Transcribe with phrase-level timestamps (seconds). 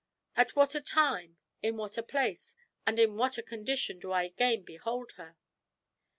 [0.35, 2.55] at what a time, in what a place,
[2.87, 5.37] and in what a condition do I again behold her!"